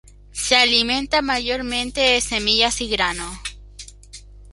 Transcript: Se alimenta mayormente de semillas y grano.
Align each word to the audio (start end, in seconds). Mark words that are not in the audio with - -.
Se 0.31 0.55
alimenta 0.55 1.21
mayormente 1.21 2.01
de 2.01 2.21
semillas 2.21 2.81
y 2.81 2.89
grano. 2.89 3.39